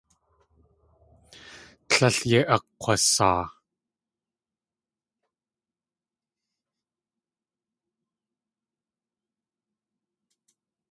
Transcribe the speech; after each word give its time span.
Tlél 1.89 2.17
yéi 2.29 2.43
akg̲wasaa. 2.55 3.41